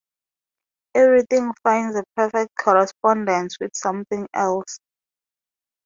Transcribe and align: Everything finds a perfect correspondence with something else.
Everything 0.95 1.51
finds 1.61 1.95
a 1.95 2.03
perfect 2.15 2.55
correspondence 2.59 3.57
with 3.59 3.75
something 3.75 4.27
else. 4.33 4.79